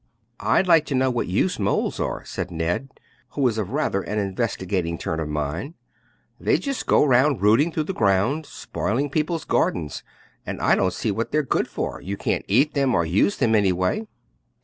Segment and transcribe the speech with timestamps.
[0.39, 2.89] '""I'd like to know what use moles are," said Ned,
[3.33, 5.75] who was of rather an investigating turn of mind;
[6.39, 10.01] "they just go round rooting through the ground spoiling people's gardens,
[10.43, 13.53] and I don't see what they're good for; you can't eat them or use them
[13.53, 14.07] any way."